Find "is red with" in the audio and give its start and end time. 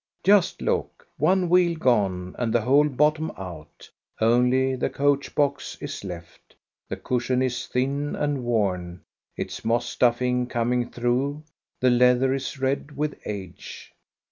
12.33-13.13